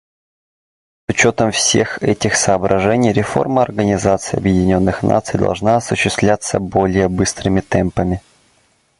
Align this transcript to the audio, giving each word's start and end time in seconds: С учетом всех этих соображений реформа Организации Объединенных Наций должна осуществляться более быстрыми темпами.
С 1.07 1.13
учетом 1.13 1.51
всех 1.51 2.01
этих 2.01 2.35
соображений 2.35 3.13
реформа 3.13 3.61
Организации 3.61 4.35
Объединенных 4.37 5.03
Наций 5.03 5.39
должна 5.39 5.75
осуществляться 5.75 6.59
более 6.59 7.07
быстрыми 7.07 7.59
темпами. 7.61 8.19